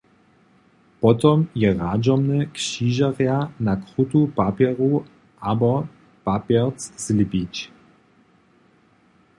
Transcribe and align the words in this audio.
Potom 1.03 1.37
je 1.61 1.69
radźomne, 1.83 2.39
křižerja 2.55 3.37
na 3.65 3.73
krutu 3.85 4.19
papjeru 4.37 4.91
abo 5.51 5.73
papjerc 6.25 6.79
zlěpić. 7.03 7.55